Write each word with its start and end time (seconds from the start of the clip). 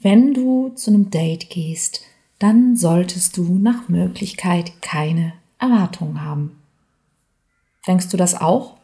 wenn 0.00 0.34
du 0.34 0.70
zu 0.70 0.90
einem 0.90 1.10
Date 1.10 1.50
gehst, 1.50 2.02
dann 2.38 2.76
solltest 2.76 3.36
du 3.36 3.58
nach 3.58 3.88
Möglichkeit 3.88 4.72
keine 4.82 5.32
Erwartungen 5.58 6.22
haben. 6.22 6.58
Denkst 7.86 8.08
du 8.08 8.16
das 8.16 8.40
auch? 8.40 8.76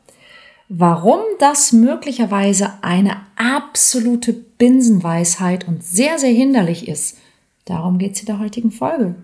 Warum 0.69 1.21
das 1.39 1.73
möglicherweise 1.73 2.73
eine 2.83 3.21
absolute 3.37 4.33
Binsenweisheit 4.33 5.69
und 5.69 5.85
sehr, 5.85 6.19
sehr 6.19 6.33
hinderlich 6.33 6.89
ist, 6.89 7.19
darum 7.67 7.99
geht 7.99 8.15
es 8.15 8.21
in 8.21 8.27
der 8.27 8.39
heutigen 8.39 8.71
Folge. 8.71 9.17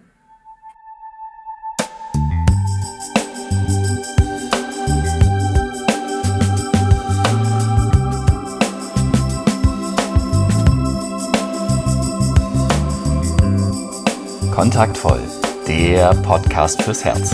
Kontaktvoll, 14.59 15.23
der 15.69 16.13
Podcast 16.25 16.83
fürs 16.83 17.05
Herz. 17.05 17.33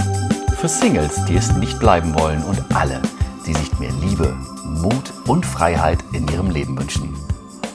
Für 0.60 0.69
Singles, 0.69 1.24
die 1.24 1.37
es 1.37 1.51
nicht 1.56 1.80
bleiben 1.80 2.15
wollen 2.15 2.42
und 2.42 2.62
alle, 2.77 3.01
die 3.46 3.55
sich 3.55 3.78
mehr 3.78 3.92
Liebe, 4.02 4.37
Mut 4.62 5.10
und 5.27 5.46
Freiheit 5.46 6.05
in 6.12 6.29
ihrem 6.29 6.51
Leben 6.51 6.79
wünschen. 6.79 7.16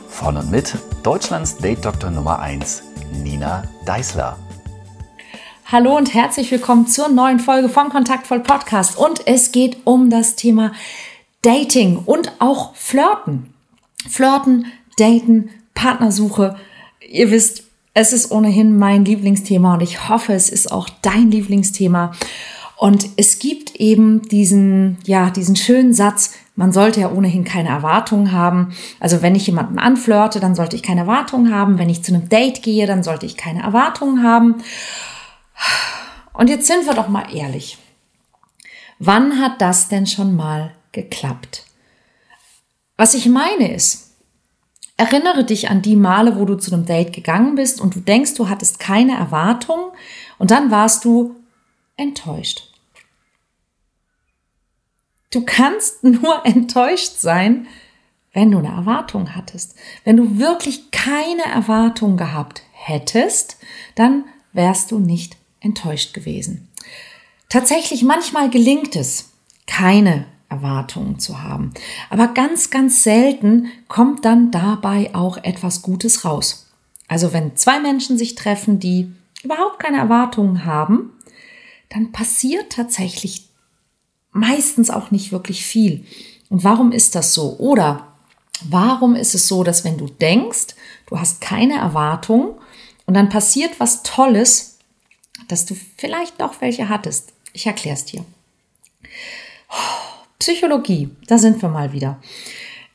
Von 0.08 0.38
und 0.38 0.52
mit 0.52 0.78
Deutschlands 1.02 1.58
Date-Doktor 1.58 2.12
Nummer 2.12 2.38
1, 2.38 2.84
Nina 3.24 3.64
Deißler. 3.88 4.38
Hallo 5.66 5.98
und 5.98 6.14
herzlich 6.14 6.52
willkommen 6.52 6.86
zur 6.86 7.10
neuen 7.10 7.40
Folge 7.40 7.70
vom 7.70 7.90
Kontaktvoll 7.90 8.42
Podcast. 8.42 9.00
Und 9.00 9.26
es 9.26 9.52
geht 9.52 9.78
um 9.84 10.12
das 10.12 10.36
Thema 10.36 10.74
Dating 11.42 11.98
und 12.06 12.34
auch 12.38 12.76
Flirten. 12.76 13.52
Flirten, 14.08 14.68
Daten, 15.00 15.50
Partnersuche. 15.74 16.56
Ihr 17.02 17.32
wisst, 17.32 17.64
es 17.94 18.14
ist 18.14 18.32
ohnehin 18.32 18.78
mein 18.78 19.06
Lieblingsthema 19.06 19.74
und 19.74 19.82
ich 19.82 20.10
hoffe, 20.10 20.34
es 20.34 20.50
ist 20.50 20.72
auch 20.72 20.90
dein 21.02 21.32
Lieblingsthema. 21.32 22.14
Und 22.78 23.10
es 23.18 23.40
gibt 23.40 23.76
eben 23.76 24.22
diesen, 24.30 25.00
ja, 25.04 25.30
diesen 25.32 25.58
schönen 25.58 25.94
Satz, 25.94 26.34
man 26.56 26.72
sollte 26.72 27.02
ja 27.02 27.12
ohnehin 27.12 27.44
keine 27.44 27.70
Erwartungen 27.70 28.32
haben. 28.32 28.74
Also 29.02 29.22
wenn 29.22 29.36
ich 29.36 29.48
jemanden 29.48 29.80
anflirte, 29.80 30.40
dann 30.40 30.56
sollte 30.56 30.78
ich 30.78 30.84
keine 30.84 31.02
Erwartungen 31.02 31.54
haben. 31.54 31.78
Wenn 31.78 31.90
ich 31.90 32.04
zu 32.04 32.14
einem 32.14 32.30
Date 32.30 32.64
gehe, 32.64 32.88
dann 32.88 33.04
sollte 33.04 33.26
ich 33.26 33.36
keine 33.36 33.64
Erwartungen 33.64 34.24
haben. 34.24 34.56
Und 36.34 36.50
jetzt 36.50 36.68
sind 36.68 36.86
wir 36.86 36.94
doch 36.94 37.10
mal 37.10 37.34
ehrlich. 37.34 37.78
Wann 38.98 39.42
hat 39.42 39.62
das 39.62 39.90
denn 39.90 40.08
schon 40.08 40.36
mal 40.36 40.72
geklappt? 40.94 41.66
Was 42.96 43.14
ich 43.14 43.26
meine 43.26 43.74
ist, 43.74 44.09
Erinnere 45.00 45.46
dich 45.46 45.70
an 45.70 45.82
die 45.82 45.96
Male, 45.96 46.38
wo 46.38 46.44
du 46.44 46.56
zu 46.56 46.74
einem 46.74 46.86
Date 46.86 47.14
gegangen 47.14 47.56
bist 47.56 47.80
und 47.80 47.96
du 47.96 48.02
denkst, 48.02 48.34
du 48.34 48.50
hattest 48.50 48.80
keine 48.80 49.16
Erwartung 49.16 49.94
und 50.38 50.52
dann 50.52 50.72
warst 50.72 51.06
du 51.06 51.38
enttäuscht. 51.96 52.70
Du 55.32 55.46
kannst 55.46 56.04
nur 56.04 56.46
enttäuscht 56.46 57.14
sein, 57.16 57.68
wenn 58.34 58.52
du 58.52 58.58
eine 58.58 58.68
Erwartung 58.68 59.38
hattest. 59.38 59.78
Wenn 60.04 60.18
du 60.18 60.38
wirklich 60.38 60.92
keine 60.92 61.46
Erwartung 61.46 62.18
gehabt 62.18 62.64
hättest, 62.74 63.56
dann 63.96 64.26
wärst 64.52 64.92
du 64.92 65.00
nicht 65.00 65.38
enttäuscht 65.62 66.14
gewesen. 66.14 66.68
Tatsächlich, 67.48 68.04
manchmal 68.04 68.50
gelingt 68.50 68.98
es, 68.98 69.30
keine 69.66 70.26
Erwartungen 70.50 71.20
zu 71.20 71.42
haben. 71.42 71.74
Aber 72.10 72.28
ganz, 72.28 72.70
ganz 72.70 73.04
selten 73.04 73.68
kommt 73.88 74.26
dann 74.26 74.52
dabei 74.52 75.14
auch 75.14 75.38
etwas 75.38 75.82
Gutes 75.82 76.26
raus. 76.26 76.68
Also 77.08 77.34
wenn 77.34 77.56
zwei 77.56 77.80
Menschen 77.80 78.18
sich 78.18 78.36
treffen, 78.36 78.80
die 78.80 79.12
überhaupt 79.44 79.80
keine 79.80 79.98
Erwartungen 79.98 80.66
haben, 80.66 81.14
dann 81.90 82.12
passiert 82.12 82.72
tatsächlich 82.72 83.48
meistens 84.32 84.90
auch 84.90 85.12
nicht 85.12 85.32
wirklich 85.32 85.66
viel. 85.66 86.06
Und 86.50 86.64
warum 86.64 86.92
ist 86.92 87.16
das 87.16 87.34
so? 87.34 87.58
Oder 87.58 88.08
warum 88.62 89.16
ist 89.16 89.36
es 89.36 89.48
so, 89.48 89.64
dass 89.64 89.84
wenn 89.84 89.98
du 89.98 90.08
denkst, 90.08 90.76
du 91.08 91.20
hast 91.20 91.42
keine 91.42 91.78
Erwartungen 91.78 92.54
und 93.06 93.14
dann 93.14 93.30
passiert 93.30 93.80
was 93.80 94.04
Tolles, 94.04 94.78
dass 95.48 95.66
du 95.66 95.76
vielleicht 95.98 96.40
doch 96.42 96.62
welche 96.62 96.90
hattest? 96.90 97.34
Ich 97.54 97.66
erkläre 97.66 97.96
es 97.96 98.06
dir. 98.06 98.24
Psychologie, 100.40 101.10
da 101.28 101.38
sind 101.38 101.62
wir 101.62 101.70
mal 101.70 101.92
wieder. 101.92 102.20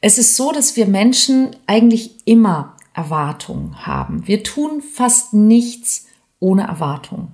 Es 0.01 0.19
ist 0.19 0.35
so, 0.35 0.51
dass 0.51 0.77
wir 0.77 0.87
Menschen 0.87 1.55
eigentlich 1.67 2.11
immer 2.25 2.75
Erwartungen 2.95 3.87
haben. 3.87 4.27
Wir 4.27 4.43
tun 4.43 4.83
fast 4.83 5.35
nichts 5.35 6.07
ohne 6.41 6.67
Erwartung. 6.67 7.33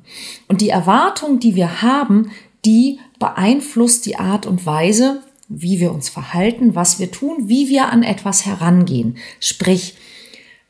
Und 0.48 0.60
die 0.60 0.70
Erwartung, 0.70 1.38
die 1.38 1.54
wir 1.54 1.82
haben, 1.82 2.32
die 2.64 2.98
beeinflusst 3.18 4.06
die 4.06 4.16
Art 4.16 4.46
und 4.46 4.66
Weise, 4.66 5.22
wie 5.48 5.80
wir 5.80 5.92
uns 5.92 6.08
verhalten, 6.08 6.74
was 6.74 6.98
wir 6.98 7.10
tun, 7.10 7.48
wie 7.48 7.68
wir 7.68 7.88
an 7.88 8.02
etwas 8.02 8.46
herangehen. 8.46 9.16
Sprich, 9.40 9.94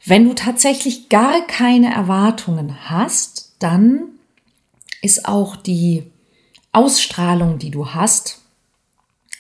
wenn 0.05 0.25
du 0.25 0.35
tatsächlich 0.35 1.09
gar 1.09 1.47
keine 1.47 1.95
Erwartungen 1.95 2.91
hast, 2.91 3.55
dann 3.59 4.03
ist 5.03 5.27
auch 5.27 5.57
die 5.57 6.05
Ausstrahlung, 6.73 7.59
die 7.59 7.71
du 7.71 7.91
hast, 7.95 8.40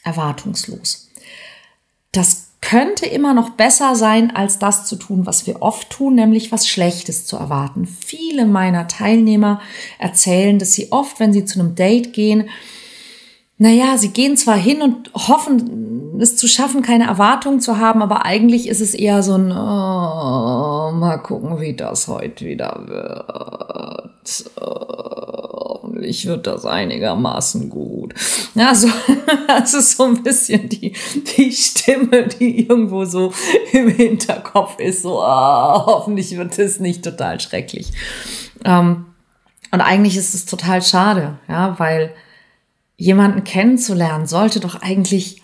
erwartungslos. 0.05 1.09
Das 2.13 2.49
könnte 2.61 3.07
immer 3.07 3.33
noch 3.33 3.51
besser 3.51 3.95
sein, 3.95 4.35
als 4.35 4.59
das 4.59 4.85
zu 4.87 4.97
tun, 4.97 5.27
was 5.27 5.47
wir 5.47 5.63
oft 5.63 5.91
tun, 5.91 6.15
nämlich 6.15 6.53
was 6.53 6.69
Schlechtes 6.69 7.25
zu 7.27 7.37
erwarten. 7.37 7.87
Viele 7.87 8.45
meiner 8.45 8.87
Teilnehmer 8.87 9.61
erzählen, 9.99 10.59
dass 10.59 10.73
sie 10.73 10.93
oft, 10.93 11.21
wenn 11.21 11.33
sie 11.33 11.45
zu 11.45 11.59
einem 11.59 11.75
Date 11.75 12.13
gehen, 12.13 12.51
naja, 13.63 13.99
sie 13.99 14.09
gehen 14.09 14.39
zwar 14.39 14.57
hin 14.57 14.81
und 14.81 15.13
hoffen, 15.13 16.19
es 16.19 16.35
zu 16.37 16.49
schaffen, 16.49 16.81
keine 16.81 17.05
Erwartungen 17.05 17.61
zu 17.61 17.77
haben, 17.77 18.01
aber 18.01 18.25
eigentlich 18.25 18.67
ist 18.67 18.81
es 18.81 18.95
eher 18.95 19.23
so 19.23 19.35
ein, 19.35 19.53
oh, 19.53 20.93
mal 20.93 21.19
gucken, 21.23 21.61
wie 21.61 21.77
das 21.77 22.09
heute 22.09 22.47
wieder 22.47 22.85
wird. 22.87 23.90
Hoffentlich 26.01 26.27
wird 26.27 26.47
das 26.47 26.65
einigermaßen 26.65 27.69
gut. 27.69 28.15
Ja, 28.55 28.75
so, 28.75 28.89
das 29.49 29.75
ist 29.75 29.99
so 29.99 30.05
ein 30.05 30.23
bisschen 30.23 30.67
die, 30.71 30.95
die 31.37 31.53
Stimme, 31.53 32.27
die 32.27 32.67
irgendwo 32.67 33.05
so 33.05 33.35
im 33.73 33.89
Hinterkopf 33.89 34.79
ist, 34.79 35.03
so, 35.03 35.21
oh, 35.21 35.87
hoffentlich 35.87 36.35
wird 36.39 36.59
es 36.59 36.81
nicht 36.81 37.05
total 37.05 37.39
schrecklich. 37.39 37.93
Ähm, 38.65 39.05
und 39.73 39.81
eigentlich 39.83 40.17
ist 40.17 40.35
es 40.35 40.47
total 40.47 40.81
schade, 40.81 41.39
ja, 41.49 41.79
weil 41.79 42.15
jemanden 42.97 43.45
kennenzulernen 43.45 44.27
sollte 44.27 44.59
doch 44.59 44.81
eigentlich 44.81 45.43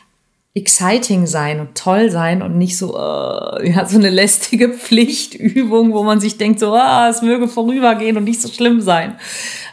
exciting 0.54 1.26
sein 1.26 1.60
und 1.60 1.74
toll 1.74 2.10
sein 2.10 2.40
und 2.40 2.56
nicht 2.56 2.78
so, 2.78 2.96
äh, 2.96 3.70
ja, 3.70 3.84
so 3.84 3.98
eine 3.98 4.08
lästige 4.08 4.70
Pflichtübung, 4.70 5.92
wo 5.92 6.02
man 6.02 6.18
sich 6.18 6.38
denkt, 6.38 6.60
so, 6.60 6.72
ah, 6.72 7.10
es 7.10 7.20
möge 7.20 7.46
vorübergehen 7.46 8.16
und 8.16 8.24
nicht 8.24 8.40
so 8.40 8.48
schlimm 8.48 8.80
sein. 8.80 9.18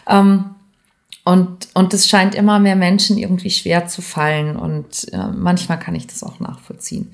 Ähm, 0.10 0.53
und, 1.26 1.70
und 1.74 1.94
es 1.94 2.08
scheint 2.08 2.36
immer 2.36 2.60
mehr 2.60 2.76
Menschen 2.76 3.18
irgendwie 3.18 3.50
schwer 3.50 3.88
zu 3.88 4.02
fallen 4.02 4.56
und 4.56 5.12
äh, 5.14 5.28
manchmal 5.28 5.80
kann 5.80 5.96
ich 5.96 6.08
das 6.08 6.24
auch 6.24 6.40
nachvollziehen. 6.40 7.12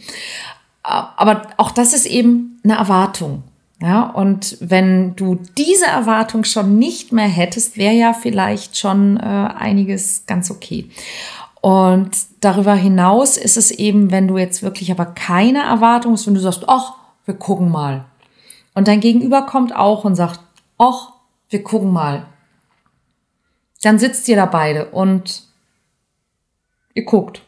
Aber 0.82 1.44
auch 1.58 1.72
das 1.72 1.94
ist 1.94 2.06
eben 2.06 2.60
eine 2.64 2.76
Erwartung. 2.76 3.44
Ja, 3.82 4.04
und 4.10 4.58
wenn 4.60 5.16
du 5.16 5.40
diese 5.58 5.86
Erwartung 5.86 6.44
schon 6.44 6.78
nicht 6.78 7.14
mehr 7.14 7.30
hättest, 7.30 7.78
wäre 7.78 7.94
ja 7.94 8.12
vielleicht 8.12 8.78
schon 8.78 9.16
äh, 9.16 9.22
einiges 9.22 10.26
ganz 10.26 10.52
okay. 10.52 10.90
Und 11.62 12.12
darüber 12.42 12.76
hinaus 12.76 13.38
ist 13.38 13.56
es 13.56 13.72
eben, 13.72 14.12
wenn 14.12 14.28
du 14.28 14.38
jetzt 14.38 14.64
wirklich 14.64 14.92
aber 14.92 15.06
keine 15.06 15.60
Erwartung 15.60 16.14
hast, 16.14 16.28
wenn 16.28 16.34
du 16.34 16.42
sagst, 16.42 16.64
ach, 16.68 16.94
wir 17.26 17.36
gucken 17.36 17.70
mal. 17.70 18.06
Und 18.74 18.88
dein 18.90 19.00
Gegenüber 19.00 19.44
kommt 19.44 19.74
auch 19.74 20.04
und 20.04 20.16
sagt, 20.16 20.42
ach, 20.78 21.14
wir 21.50 21.64
gucken 21.64 21.92
mal. 21.92 22.26
Dann 23.82 24.00
sitzt 24.00 24.28
ihr 24.28 24.36
da 24.36 24.46
beide 24.46 24.90
und 24.90 25.44
ihr 26.94 27.06
guckt 27.06 27.42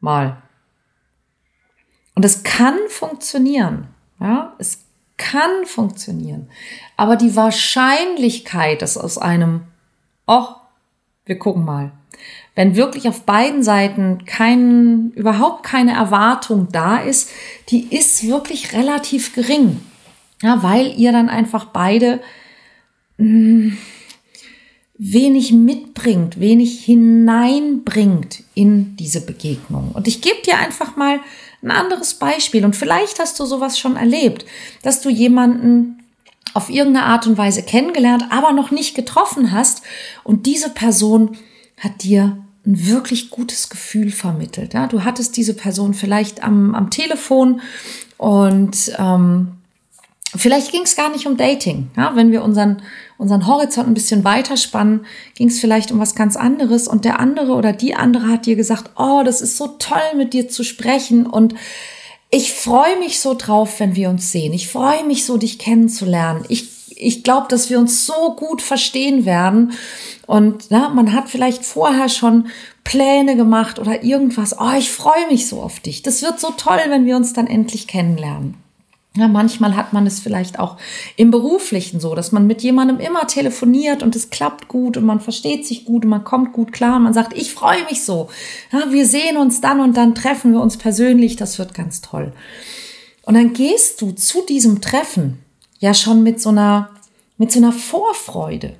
mal. 0.00 0.42
Und 2.14 2.24
es 2.24 2.42
kann 2.42 2.76
funktionieren. 2.88 3.88
Ja, 4.20 4.54
es 4.58 4.84
kann 5.16 5.66
funktionieren. 5.66 6.50
Aber 6.96 7.16
die 7.16 7.36
Wahrscheinlichkeit, 7.36 8.82
dass 8.82 8.98
aus 8.98 9.18
einem, 9.18 9.62
ach, 10.26 10.56
wir 11.24 11.38
gucken 11.38 11.64
mal, 11.64 11.92
wenn 12.54 12.74
wirklich 12.74 13.08
auf 13.08 13.22
beiden 13.22 13.62
Seiten 13.62 14.24
kein, 14.24 15.12
überhaupt 15.12 15.62
keine 15.62 15.92
Erwartung 15.92 16.68
da 16.72 16.98
ist, 16.98 17.30
die 17.68 17.94
ist 17.94 18.26
wirklich 18.26 18.72
relativ 18.72 19.32
gering. 19.34 19.80
Ja, 20.42 20.62
weil 20.62 20.98
ihr 20.98 21.12
dann 21.12 21.28
einfach 21.28 21.66
beide 21.66 22.20
mh, 23.18 23.26
hm, 23.26 23.78
wenig 24.98 25.52
mitbringt, 25.52 26.40
wenig 26.40 26.84
hineinbringt 26.84 28.42
in 28.54 28.96
diese 28.96 29.20
Begegnung. 29.20 29.92
Und 29.92 30.08
ich 30.08 30.20
gebe 30.20 30.42
dir 30.44 30.58
einfach 30.58 30.96
mal 30.96 31.20
ein 31.62 31.70
anderes 31.70 32.14
Beispiel. 32.14 32.64
Und 32.64 32.76
vielleicht 32.76 33.20
hast 33.20 33.38
du 33.38 33.46
sowas 33.46 33.78
schon 33.78 33.96
erlebt, 33.96 34.44
dass 34.82 35.00
du 35.00 35.08
jemanden 35.08 36.02
auf 36.54 36.70
irgendeine 36.70 37.06
Art 37.06 37.26
und 37.26 37.38
Weise 37.38 37.62
kennengelernt, 37.62 38.24
aber 38.30 38.52
noch 38.52 38.70
nicht 38.70 38.96
getroffen 38.96 39.52
hast. 39.52 39.82
Und 40.24 40.46
diese 40.46 40.70
Person 40.70 41.36
hat 41.78 42.02
dir 42.02 42.38
ein 42.66 42.86
wirklich 42.86 43.30
gutes 43.30 43.68
Gefühl 43.68 44.10
vermittelt. 44.10 44.74
Ja? 44.74 44.88
Du 44.88 45.04
hattest 45.04 45.36
diese 45.36 45.54
Person 45.54 45.94
vielleicht 45.94 46.42
am, 46.42 46.74
am 46.74 46.90
Telefon 46.90 47.60
und 48.16 48.92
ähm, 48.98 49.52
vielleicht 50.36 50.72
ging 50.72 50.82
es 50.82 50.96
gar 50.96 51.10
nicht 51.10 51.26
um 51.26 51.36
Dating. 51.36 51.90
Ja? 51.96 52.16
Wenn 52.16 52.32
wir 52.32 52.42
unseren, 52.42 52.82
unseren 53.18 53.46
Horizont 53.46 53.88
ein 53.88 53.94
bisschen 53.94 54.24
weiterspannen, 54.24 55.04
ging 55.34 55.48
es 55.48 55.60
vielleicht 55.60 55.92
um 55.92 55.98
was 55.98 56.14
ganz 56.14 56.36
anderes 56.36 56.88
und 56.88 57.04
der 57.04 57.20
andere 57.20 57.52
oder 57.52 57.72
die 57.72 57.94
andere 57.94 58.28
hat 58.28 58.46
dir 58.46 58.56
gesagt, 58.56 58.92
oh, 58.96 59.22
das 59.24 59.42
ist 59.42 59.56
so 59.58 59.66
toll 59.78 60.16
mit 60.16 60.32
dir 60.32 60.48
zu 60.48 60.62
sprechen 60.62 61.26
und 61.26 61.54
ich 62.30 62.52
freue 62.52 62.98
mich 62.98 63.20
so 63.20 63.34
drauf, 63.34 63.80
wenn 63.80 63.96
wir 63.96 64.10
uns 64.10 64.32
sehen. 64.32 64.52
Ich 64.52 64.68
freue 64.68 65.04
mich 65.04 65.24
so, 65.24 65.38
dich 65.38 65.58
kennenzulernen. 65.58 66.44
Ich, 66.48 66.68
ich 66.94 67.24
glaube, 67.24 67.46
dass 67.48 67.70
wir 67.70 67.78
uns 67.78 68.04
so 68.04 68.34
gut 68.36 68.60
verstehen 68.60 69.24
werden. 69.24 69.72
Und 70.26 70.66
na, 70.68 70.90
man 70.90 71.14
hat 71.14 71.30
vielleicht 71.30 71.64
vorher 71.64 72.10
schon 72.10 72.48
Pläne 72.84 73.34
gemacht 73.34 73.78
oder 73.78 74.04
irgendwas. 74.04 74.56
Oh, 74.60 74.76
ich 74.76 74.90
freue 74.90 75.26
mich 75.30 75.48
so 75.48 75.62
auf 75.62 75.80
dich. 75.80 76.02
Das 76.02 76.20
wird 76.20 76.38
so 76.38 76.50
toll, 76.50 76.80
wenn 76.88 77.06
wir 77.06 77.16
uns 77.16 77.32
dann 77.32 77.46
endlich 77.46 77.86
kennenlernen. 77.86 78.56
Ja, 79.16 79.26
manchmal 79.26 79.74
hat 79.74 79.92
man 79.92 80.06
es 80.06 80.20
vielleicht 80.20 80.58
auch 80.58 80.76
im 81.16 81.30
Beruflichen 81.30 81.98
so, 81.98 82.14
dass 82.14 82.30
man 82.30 82.46
mit 82.46 82.62
jemandem 82.62 83.00
immer 83.00 83.26
telefoniert 83.26 84.02
und 84.02 84.14
es 84.14 84.30
klappt 84.30 84.68
gut 84.68 84.96
und 84.96 85.04
man 85.04 85.20
versteht 85.20 85.66
sich 85.66 85.84
gut 85.84 86.04
und 86.04 86.10
man 86.10 86.24
kommt 86.24 86.52
gut 86.52 86.72
klar 86.72 86.96
und 86.96 87.04
man 87.04 87.14
sagt, 87.14 87.36
ich 87.36 87.52
freue 87.52 87.84
mich 87.84 88.04
so. 88.04 88.28
Ja, 88.70 88.92
wir 88.92 89.06
sehen 89.06 89.36
uns 89.36 89.60
dann 89.60 89.80
und 89.80 89.96
dann 89.96 90.14
treffen 90.14 90.52
wir 90.52 90.60
uns 90.60 90.76
persönlich, 90.76 91.36
das 91.36 91.58
wird 91.58 91.74
ganz 91.74 92.00
toll. 92.00 92.32
Und 93.22 93.34
dann 93.34 93.54
gehst 93.54 94.00
du 94.02 94.12
zu 94.12 94.44
diesem 94.46 94.80
Treffen 94.80 95.42
ja 95.80 95.94
schon 95.94 96.22
mit 96.22 96.40
so 96.40 96.50
einer, 96.50 96.90
mit 97.38 97.50
so 97.50 97.58
einer 97.58 97.72
Vorfreude, 97.72 98.76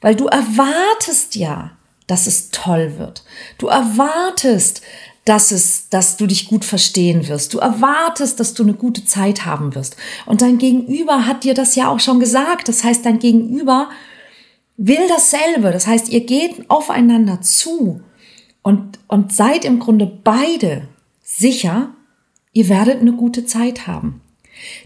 weil 0.00 0.16
du 0.16 0.26
erwartest 0.26 1.36
ja, 1.36 1.72
dass 2.08 2.26
es 2.26 2.50
toll 2.50 2.94
wird. 2.98 3.22
Du 3.58 3.68
erwartest, 3.68 4.82
dass 5.28 5.50
es, 5.50 5.90
dass 5.90 6.16
du 6.16 6.26
dich 6.26 6.48
gut 6.48 6.64
verstehen 6.64 7.28
wirst. 7.28 7.52
Du 7.52 7.58
erwartest, 7.58 8.40
dass 8.40 8.54
du 8.54 8.62
eine 8.62 8.72
gute 8.72 9.04
Zeit 9.04 9.44
haben 9.44 9.74
wirst. 9.74 9.96
Und 10.24 10.40
dein 10.40 10.56
Gegenüber 10.56 11.26
hat 11.26 11.44
dir 11.44 11.52
das 11.52 11.74
ja 11.74 11.90
auch 11.90 12.00
schon 12.00 12.18
gesagt. 12.18 12.68
Das 12.68 12.82
heißt, 12.82 13.04
dein 13.04 13.18
Gegenüber 13.18 13.90
will 14.78 15.06
dasselbe. 15.08 15.70
Das 15.70 15.86
heißt, 15.86 16.08
ihr 16.08 16.24
geht 16.24 16.70
aufeinander 16.70 17.42
zu 17.42 18.00
und, 18.62 18.98
und 19.06 19.34
seid 19.34 19.66
im 19.66 19.80
Grunde 19.80 20.06
beide 20.06 20.88
sicher, 21.22 21.90
ihr 22.54 22.70
werdet 22.70 23.02
eine 23.02 23.12
gute 23.12 23.44
Zeit 23.44 23.86
haben. 23.86 24.22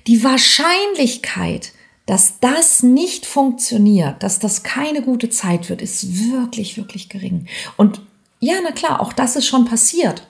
Die 0.09 0.25
Wahrscheinlichkeit, 0.25 1.73
dass 2.07 2.41
das 2.41 2.83
nicht 2.83 3.27
funktioniert, 3.27 4.25
dass 4.25 4.41
das 4.41 4.65
keine 4.65 5.03
gute 5.03 5.31
Zeit 5.31 5.69
wird, 5.69 5.83
ist 5.83 6.33
wirklich, 6.33 6.77
wirklich 6.77 7.09
gering. 7.09 7.47
Und 7.77 8.03
ja, 8.41 8.55
na 8.61 8.73
klar, 8.73 9.01
auch 9.01 9.13
das 9.13 9.37
ist 9.37 9.47
schon 9.47 9.67
passiert. 9.67 10.27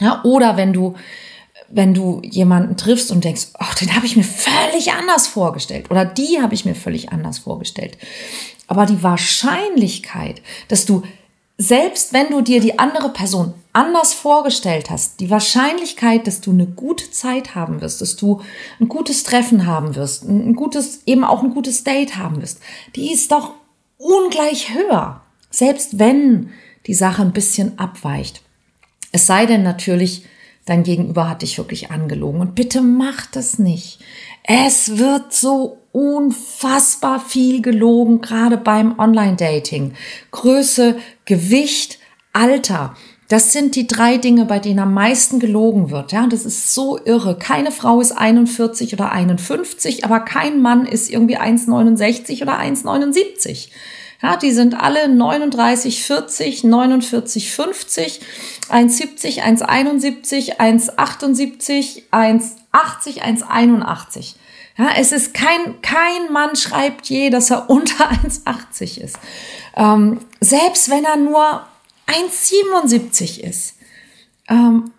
Ja, 0.00 0.22
oder 0.24 0.56
wenn 0.56 0.72
du, 0.72 0.94
wenn 1.68 1.94
du 1.94 2.20
jemanden 2.24 2.76
triffst 2.76 3.10
und 3.10 3.24
denkst, 3.24 3.48
ach, 3.58 3.74
den 3.74 3.94
habe 3.94 4.06
ich 4.06 4.16
mir 4.16 4.24
völlig 4.24 4.92
anders 4.92 5.26
vorgestellt 5.26 5.90
oder 5.90 6.04
die 6.04 6.40
habe 6.40 6.54
ich 6.54 6.64
mir 6.64 6.74
völlig 6.74 7.12
anders 7.12 7.38
vorgestellt. 7.38 7.98
Aber 8.66 8.86
die 8.86 9.02
Wahrscheinlichkeit, 9.02 10.42
dass 10.68 10.86
du 10.86 11.02
selbst 11.56 12.12
wenn 12.12 12.30
du 12.30 12.40
dir 12.40 12.60
die 12.60 12.78
andere 12.78 13.10
Person 13.10 13.54
anders 13.72 14.12
vorgestellt 14.12 14.90
hast, 14.90 15.20
die 15.20 15.30
Wahrscheinlichkeit, 15.30 16.26
dass 16.26 16.40
du 16.40 16.50
eine 16.50 16.66
gute 16.66 17.10
Zeit 17.10 17.54
haben 17.54 17.80
wirst, 17.80 18.00
dass 18.00 18.16
du 18.16 18.40
ein 18.80 18.88
gutes 18.88 19.22
Treffen 19.22 19.66
haben 19.66 19.94
wirst, 19.94 20.24
ein 20.24 20.54
gutes, 20.54 21.02
eben 21.06 21.24
auch 21.24 21.42
ein 21.42 21.54
gutes 21.54 21.84
Date 21.84 22.16
haben 22.16 22.42
wirst, 22.42 22.60
die 22.96 23.12
ist 23.12 23.30
doch 23.30 23.52
ungleich 23.98 24.74
höher. 24.74 25.22
Selbst 25.50 25.98
wenn 25.98 26.50
die 26.86 26.94
Sache 26.94 27.22
ein 27.22 27.32
bisschen 27.32 27.78
abweicht. 27.78 28.42
Es 29.14 29.28
sei 29.28 29.46
denn 29.46 29.62
natürlich, 29.62 30.24
dein 30.66 30.82
Gegenüber 30.82 31.28
hat 31.28 31.42
dich 31.42 31.56
wirklich 31.56 31.92
angelogen. 31.92 32.40
Und 32.40 32.56
bitte 32.56 32.80
mach 32.80 33.26
das 33.26 33.60
nicht. 33.60 34.00
Es 34.42 34.98
wird 34.98 35.32
so 35.32 35.78
unfassbar 35.92 37.20
viel 37.20 37.62
gelogen, 37.62 38.22
gerade 38.22 38.56
beim 38.56 38.98
Online-Dating. 38.98 39.92
Größe, 40.32 40.96
Gewicht, 41.26 42.00
Alter. 42.32 42.96
Das 43.28 43.52
sind 43.52 43.76
die 43.76 43.86
drei 43.86 44.16
Dinge, 44.16 44.46
bei 44.46 44.58
denen 44.58 44.80
am 44.80 44.94
meisten 44.94 45.38
gelogen 45.38 45.92
wird. 45.92 46.10
Ja, 46.10 46.26
das 46.26 46.44
ist 46.44 46.74
so 46.74 46.98
irre. 46.98 47.38
Keine 47.38 47.70
Frau 47.70 48.00
ist 48.00 48.10
41 48.10 48.94
oder 48.94 49.12
51, 49.12 50.04
aber 50.04 50.18
kein 50.18 50.60
Mann 50.60 50.86
ist 50.86 51.08
irgendwie 51.08 51.38
1,69 51.38 52.42
oder 52.42 52.58
1,79. 52.58 53.68
Ja, 54.24 54.38
die 54.38 54.52
sind 54.52 54.72
alle 54.72 55.06
39, 55.06 56.02
40, 56.02 56.64
49, 56.64 57.52
50, 57.52 58.20
1,70, 58.70 59.42
1,71, 59.42 60.56
1,78, 60.56 62.04
1,80, 62.10 63.20
1,81. 63.20 64.36
Ja, 64.78 64.88
es 64.96 65.12
ist 65.12 65.34
kein, 65.34 65.82
kein 65.82 66.32
Mann 66.32 66.56
schreibt 66.56 67.10
je, 67.10 67.28
dass 67.28 67.50
er 67.50 67.68
unter 67.68 68.10
1,80 68.12 68.98
ist. 69.02 69.18
Ähm, 69.76 70.20
selbst 70.40 70.88
wenn 70.88 71.04
er 71.04 71.16
nur 71.16 71.66
1,77 72.06 73.40
ist. 73.40 73.74
Ähm, 74.48 74.90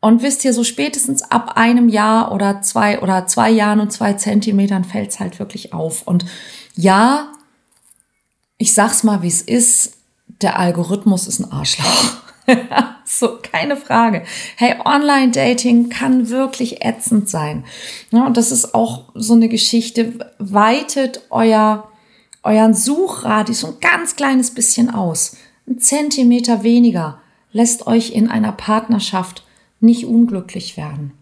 und 0.00 0.20
wisst 0.20 0.44
ihr, 0.44 0.52
so 0.52 0.62
spätestens 0.62 1.22
ab 1.22 1.56
einem 1.56 1.88
Jahr 1.88 2.32
oder 2.32 2.60
zwei 2.60 3.00
oder 3.00 3.26
zwei 3.26 3.48
Jahren 3.48 3.80
und 3.80 3.92
zwei 3.94 4.12
Zentimetern 4.12 4.84
fällt 4.84 5.08
es 5.08 5.20
halt 5.20 5.38
wirklich 5.38 5.72
auf. 5.72 6.02
Und 6.06 6.26
ja, 6.74 7.32
ich 8.62 8.74
sag's 8.74 9.02
mal, 9.02 9.22
wie 9.22 9.28
es 9.28 9.42
ist, 9.42 9.96
der 10.40 10.56
Algorithmus 10.56 11.26
ist 11.26 11.40
ein 11.40 11.50
Arschloch. 11.50 12.22
so, 13.04 13.38
keine 13.42 13.76
Frage. 13.76 14.22
Hey, 14.54 14.76
Online-Dating 14.84 15.88
kann 15.88 16.28
wirklich 16.28 16.84
ätzend 16.84 17.28
sein. 17.28 17.64
Ja, 18.12 18.24
und 18.24 18.36
das 18.36 18.52
ist 18.52 18.72
auch 18.72 19.06
so 19.14 19.34
eine 19.34 19.48
Geschichte. 19.48 20.32
Weitet 20.38 21.22
euer, 21.30 21.88
euren 22.44 22.72
Suchradius 22.72 23.64
ein 23.64 23.80
ganz 23.80 24.14
kleines 24.14 24.52
bisschen 24.52 24.90
aus. 24.90 25.36
Ein 25.66 25.80
Zentimeter 25.80 26.62
weniger 26.62 27.18
lässt 27.50 27.88
euch 27.88 28.12
in 28.12 28.28
einer 28.28 28.52
Partnerschaft 28.52 29.44
nicht 29.80 30.06
unglücklich 30.06 30.76
werden. 30.76 31.14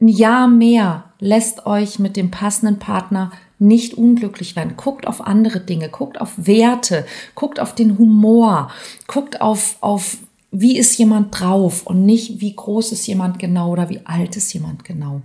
Ein 0.00 0.06
Jahr 0.06 0.46
mehr 0.46 1.12
lässt 1.18 1.66
euch 1.66 1.98
mit 1.98 2.16
dem 2.16 2.30
passenden 2.30 2.78
Partner 2.78 3.32
nicht 3.58 3.94
unglücklich 3.94 4.56
werden. 4.56 4.76
Guckt 4.76 5.06
auf 5.06 5.26
andere 5.26 5.60
Dinge, 5.60 5.88
guckt 5.88 6.20
auf 6.20 6.32
Werte, 6.36 7.06
guckt 7.34 7.60
auf 7.60 7.74
den 7.74 7.98
Humor, 7.98 8.70
guckt 9.06 9.40
auf, 9.40 9.76
auf 9.80 10.18
wie 10.50 10.78
ist 10.78 10.96
jemand 10.98 11.38
drauf 11.38 11.86
und 11.86 12.06
nicht 12.06 12.40
wie 12.40 12.54
groß 12.54 12.92
ist 12.92 13.06
jemand 13.06 13.38
genau 13.38 13.70
oder 13.70 13.90
wie 13.90 14.00
alt 14.04 14.36
ist 14.36 14.52
jemand 14.52 14.84
genau. 14.84 15.22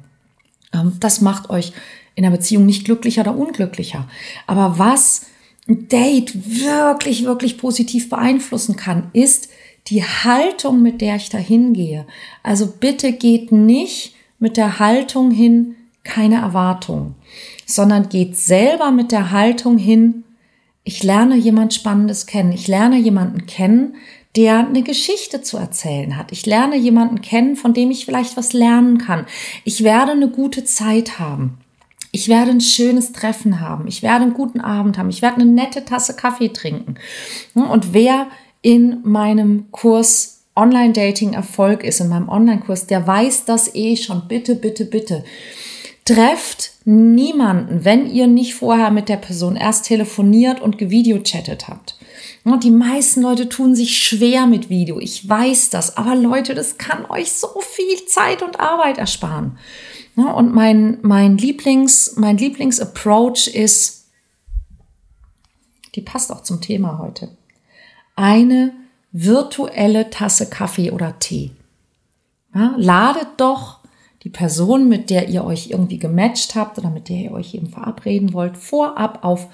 Ähm, 0.74 0.94
das 1.00 1.22
macht 1.22 1.50
euch 1.50 1.74
in 2.16 2.24
der 2.24 2.32
Beziehung 2.32 2.66
nicht 2.66 2.86
glücklicher 2.86 3.22
oder 3.22 3.36
unglücklicher. 3.36 4.08
Aber 4.48 4.78
was 4.78 5.28
ein 5.68 5.88
Date 5.88 6.34
wirklich, 6.60 7.24
wirklich 7.24 7.58
positiv 7.58 8.10
beeinflussen 8.10 8.76
kann, 8.76 9.10
ist 9.14 9.50
die 9.88 10.04
Haltung, 10.04 10.82
mit 10.82 11.02
der 11.02 11.16
ich 11.16 11.30
da 11.30 11.38
hingehe. 11.38 12.06
Also 12.42 12.68
bitte 12.68 13.14
geht 13.14 13.52
nicht 13.52 14.16
mit 14.40 14.58
der 14.58 14.80
Haltung 14.80 15.32
hin, 15.32 15.76
keine 16.04 16.36
Erwartung 16.36 17.16
sondern 17.66 18.10
geht 18.10 18.38
selber 18.38 18.92
mit 18.92 19.12
der 19.12 19.32
Haltung 19.32 19.78
hin, 19.78 20.24
ich 20.84 21.02
lerne 21.04 21.36
jemand 21.36 21.74
Spannendes 21.74 22.26
kennen. 22.26 22.52
Ich 22.52 22.68
lerne 22.68 22.98
jemanden 22.98 23.46
kennen, 23.46 23.96
der 24.36 24.68
eine 24.68 24.84
Geschichte 24.84 25.42
zu 25.42 25.58
erzählen 25.58 26.18
hat. 26.18 26.32
Ich 26.32 26.46
lerne 26.46 26.76
jemanden 26.76 27.22
kennen, 27.22 27.56
von 27.56 27.74
dem 27.74 27.92
ich 27.92 28.06
vielleicht 28.06 28.36
was 28.36 28.52
lernen 28.52 28.98
kann. 28.98 29.26
Ich 29.64 29.84
werde 29.84 30.12
eine 30.12 30.30
gute 30.30 30.66
Zeit 30.66 31.20
haben. 31.20 31.58
Ich 32.12 32.28
werde 32.28 32.52
ein 32.52 32.62
schönes 32.62 33.12
Treffen 33.12 33.60
haben. 33.60 33.88
Ich 33.88 34.04
werde 34.04 34.24
einen 34.24 34.34
guten 34.34 34.60
Abend 34.60 34.98
haben. 34.98 35.10
Ich 35.10 35.22
werde 35.22 35.42
eine 35.42 35.46
nette 35.46 35.86
Tasse 35.86 36.16
Kaffee 36.16 36.50
trinken. 36.50 36.96
Und 37.54 37.94
wer 37.94 38.28
in 38.62 39.00
meinem 39.04 39.72
Kurs 39.72 40.42
Online-Dating 40.56 41.34
Erfolg 41.34 41.84
ist, 41.84 42.02
in 42.02 42.10
meinem 42.10 42.30
Online-Kurs, 42.30 42.88
der 42.88 43.08
weiß 43.08 43.46
das 43.46 43.74
eh 43.74 43.96
schon. 43.96 44.28
Bitte, 44.28 44.56
bitte, 44.56 44.86
bitte. 44.86 45.24
Trefft 46.06 46.72
niemanden, 46.84 47.86
wenn 47.86 48.10
ihr 48.10 48.28
nicht 48.28 48.56
vorher 48.56 48.92
mit 48.92 49.08
der 49.08 49.18
Person 49.18 49.56
erst 49.56 49.86
telefoniert 49.86 50.60
und 50.62 50.78
gevideochattet 50.78 51.70
habt. 51.70 51.98
Die 52.62 52.72
meisten 52.72 53.22
Leute 53.22 53.48
tun 53.48 53.74
sich 53.74 54.04
schwer 54.04 54.46
mit 54.46 54.70
Video. 54.70 55.00
Ich 55.00 55.28
weiß 55.28 55.70
das. 55.70 55.96
Aber 55.96 56.16
Leute, 56.16 56.56
das 56.56 56.78
kann 56.78 57.06
euch 57.10 57.32
so 57.32 57.62
viel 57.62 58.06
Zeit 58.06 58.42
und 58.42 58.60
Arbeit 58.60 58.98
ersparen. 58.98 59.58
Und 60.16 60.54
mein, 60.54 61.00
mein 61.02 61.38
Lieblings, 61.38 62.16
mein 62.18 62.38
Lieblingsapproach 62.38 63.48
ist, 63.48 64.10
die 65.96 66.02
passt 66.02 66.32
auch 66.32 66.44
zum 66.44 66.60
Thema 66.60 67.00
heute. 67.00 67.30
Eine 68.16 68.74
virtuelle 69.14 70.10
Tasse 70.10 70.50
Kaffee 70.50 70.92
oder 70.92 71.18
Tee. 71.20 71.52
Ja, 72.54 72.76
ladet 72.78 73.28
doch 73.38 73.80
die 74.24 74.30
Person, 74.30 74.88
mit 74.88 75.10
der 75.10 75.28
ihr 75.28 75.44
euch 75.44 75.70
irgendwie 75.70 76.00
gematcht 76.00 76.56
habt 76.56 76.78
oder 76.78 76.90
mit 76.90 77.10
der 77.10 77.18
ihr 77.18 77.32
euch 77.32 77.54
eben 77.54 77.70
verabreden 77.70 78.34
wollt, 78.34 78.58
vorab 78.58 79.20
auf 79.24 79.48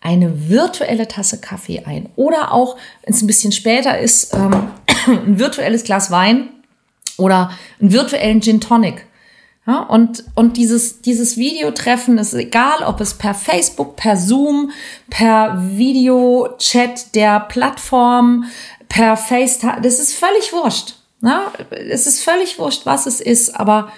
eine 0.00 0.48
virtuelle 0.48 1.08
Tasse 1.08 1.40
Kaffee 1.40 1.82
ein. 1.84 2.08
Oder 2.16 2.52
auch, 2.52 2.76
wenn 3.04 3.14
es 3.14 3.22
ein 3.22 3.26
bisschen 3.26 3.52
später 3.52 3.98
ist, 3.98 4.34
ähm, 4.34 4.68
ein 5.06 5.38
virtuelles 5.38 5.84
Glas 5.84 6.10
Wein 6.10 6.48
oder 7.18 7.50
einen 7.80 7.92
virtuellen 7.92 8.40
Gin 8.40 8.60
Tonic. 8.60 9.06
Ja, 9.64 9.80
und, 9.84 10.24
und 10.34 10.56
dieses, 10.56 11.02
dieses 11.02 11.36
Videotreffen 11.36 12.18
ist 12.18 12.34
egal, 12.34 12.82
ob 12.84 13.00
es 13.00 13.14
per 13.14 13.32
Facebook, 13.32 13.94
per 13.94 14.16
Zoom, 14.16 14.72
per 15.08 15.56
Videochat 15.76 17.14
der 17.14 17.38
Plattform, 17.40 18.46
per 18.88 19.16
FaceTime, 19.16 19.80
das 19.80 20.00
ist 20.00 20.14
völlig 20.14 20.52
wurscht. 20.52 20.96
Ja, 21.22 21.52
es 21.70 22.08
ist 22.08 22.24
völlig 22.24 22.58
wurscht, 22.58 22.86
was 22.86 23.06
es 23.06 23.20
ist, 23.20 23.54
aber 23.54 23.92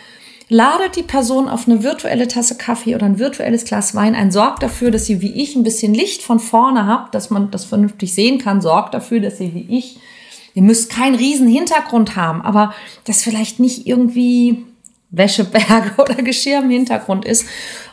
ladet 0.49 0.97
die 0.97 1.03
Person 1.03 1.49
auf 1.49 1.67
eine 1.67 1.83
virtuelle 1.83 2.29
Tasse 2.29 2.57
Kaffee 2.57 2.95
oder 2.95 3.07
ein 3.07 3.19
virtuelles 3.19 3.65
Glas 3.65 3.95
Wein 3.95 4.15
ein, 4.15 4.31
sorgt 4.31 4.63
dafür, 4.63 4.91
dass 4.91 5.07
sie 5.07 5.21
wie 5.21 5.33
ich 5.33 5.57
ein 5.57 5.65
bisschen 5.65 5.95
Licht 5.95 6.23
von 6.23 6.39
vorne 6.39 6.87
habt, 6.87 7.15
dass 7.15 7.31
man 7.31 7.51
das 7.51 7.65
vernünftig 7.65 8.15
sehen 8.15 8.39
kann, 8.39 8.61
sorgt 8.61 8.95
dafür, 8.95 9.21
dass 9.21 9.39
sie 9.39 9.55
wie 9.55 9.67
ich, 9.77 9.99
ihr 10.55 10.63
müsst 10.63 10.91
keinen 10.91 11.15
riesen 11.15 11.49
Hintergrund 11.49 12.17
haben, 12.17 12.43
aber 12.43 12.75
das 13.05 13.23
vielleicht 13.23 13.59
nicht 13.59 13.87
irgendwie 13.87 14.65
Wäscheberge 15.11 15.93
oder 15.99 16.15
Geschirr 16.17 16.61
im 16.61 16.71
Hintergrund 16.71 17.25
ist 17.25 17.47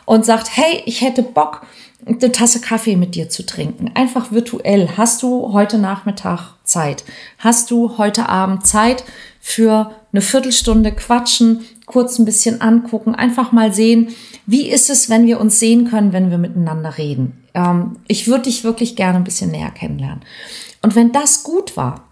und 0.04 0.24
sagt, 0.24 0.56
hey, 0.56 0.82
ich 0.86 1.00
hätte 1.00 1.22
Bock, 1.22 1.66
eine 2.04 2.32
Tasse 2.32 2.60
Kaffee 2.60 2.96
mit 2.96 3.14
dir 3.14 3.28
zu 3.28 3.46
trinken. 3.46 3.90
Einfach 3.94 4.32
virtuell. 4.32 4.88
Hast 4.96 5.22
du 5.22 5.52
heute 5.52 5.78
Nachmittag 5.78 6.54
Zeit? 6.64 7.04
Hast 7.38 7.70
du 7.70 7.96
heute 7.96 8.28
Abend 8.28 8.66
Zeit 8.66 9.04
für 9.40 9.94
eine 10.12 10.20
Viertelstunde 10.20 10.92
quatschen, 10.92 11.64
kurz 11.92 12.18
ein 12.18 12.24
bisschen 12.24 12.60
angucken, 12.60 13.14
einfach 13.14 13.52
mal 13.52 13.72
sehen, 13.72 14.08
wie 14.46 14.68
ist 14.68 14.90
es, 14.90 15.08
wenn 15.08 15.26
wir 15.26 15.40
uns 15.40 15.60
sehen 15.60 15.88
können, 15.88 16.12
wenn 16.12 16.30
wir 16.30 16.38
miteinander 16.38 16.98
reden. 16.98 17.44
Ähm, 17.54 17.96
ich 18.08 18.26
würde 18.26 18.44
dich 18.44 18.64
wirklich 18.64 18.96
gerne 18.96 19.18
ein 19.18 19.24
bisschen 19.24 19.50
näher 19.50 19.70
kennenlernen. 19.70 20.22
Und 20.82 20.96
wenn 20.96 21.12
das 21.12 21.42
gut 21.42 21.76
war, 21.76 22.04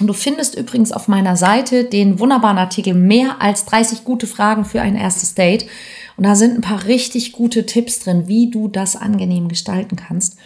und 0.00 0.06
du 0.06 0.12
findest 0.12 0.54
übrigens 0.54 0.92
auf 0.92 1.08
meiner 1.08 1.36
Seite 1.36 1.84
den 1.84 2.20
wunderbaren 2.20 2.58
Artikel 2.58 2.94
mehr 2.94 3.42
als 3.42 3.64
30 3.64 4.04
gute 4.04 4.26
Fragen 4.28 4.64
für 4.64 4.80
ein 4.80 4.94
erstes 4.94 5.34
Date. 5.34 5.66
Und 6.16 6.24
da 6.24 6.36
sind 6.36 6.56
ein 6.56 6.60
paar 6.60 6.84
richtig 6.84 7.32
gute 7.32 7.66
Tipps 7.66 8.00
drin, 8.00 8.28
wie 8.28 8.50
du 8.50 8.68
das 8.68 8.94
angenehm 8.94 9.48
gestalten 9.48 9.96
kannst. 9.96 10.36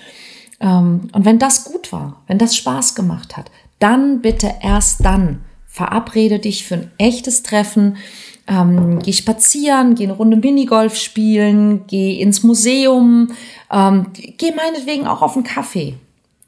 Ähm, 0.61 1.09
und 1.13 1.25
wenn 1.25 1.39
das 1.39 1.65
gut 1.65 1.93
war, 1.93 2.23
wenn 2.27 2.39
das 2.39 2.57
Spaß 2.57 2.95
gemacht 2.95 3.37
hat, 3.37 3.51
dann 3.79 4.23
bitte 4.23 4.55
erst 4.63 5.05
dann 5.05 5.45
verabrede 5.67 6.39
dich 6.39 6.65
für 6.65 6.75
ein 6.75 6.91
echtes 6.99 7.43
Treffen. 7.43 7.97
Ähm, 8.52 8.99
geh 8.99 9.12
spazieren, 9.12 9.94
geh 9.94 10.04
eine 10.04 10.12
Runde 10.12 10.37
Minigolf 10.37 10.97
spielen, 10.97 11.87
geh 11.87 12.21
ins 12.21 12.42
Museum, 12.42 13.32
ähm, 13.73 14.06
geh 14.12 14.52
meinetwegen 14.52 15.06
auch 15.06 15.23
auf 15.23 15.37
einen 15.37 15.44
Kaffee. 15.44 15.94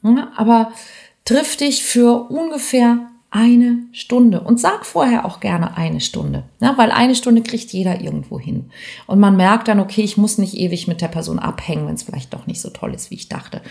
Ja, 0.03 0.31
aber 0.35 0.71
triff 1.23 1.57
dich 1.57 1.83
für 1.83 2.29
ungefähr 2.29 2.99
eine 3.31 3.79
Stunde 3.91 4.41
und 4.41 4.59
sag 4.59 4.85
vorher 4.85 5.25
auch 5.25 5.39
gerne 5.39 5.75
eine 5.75 5.99
Stunde, 5.99 6.43
ja, 6.61 6.77
weil 6.77 6.91
eine 6.91 7.15
Stunde 7.15 7.41
kriegt 7.41 7.73
jeder 7.73 7.99
irgendwo 7.99 8.39
hin. 8.39 8.69
Und 9.07 9.19
man 9.19 9.35
merkt 9.35 9.67
dann, 9.67 9.79
okay, 9.79 10.03
ich 10.03 10.15
muss 10.15 10.37
nicht 10.37 10.55
ewig 10.55 10.87
mit 10.87 11.01
der 11.01 11.07
Person 11.07 11.39
abhängen, 11.39 11.87
wenn 11.87 11.95
es 11.95 12.03
vielleicht 12.03 12.33
doch 12.33 12.45
nicht 12.45 12.61
so 12.61 12.69
toll 12.69 12.93
ist, 12.93 13.09
wie 13.09 13.15
ich 13.15 13.27
dachte. 13.27 13.61